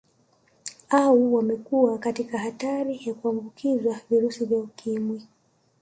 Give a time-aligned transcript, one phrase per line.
[0.89, 5.27] Au wamekuwa katika hatari ya kuambukizwa virusi vya Ukimwi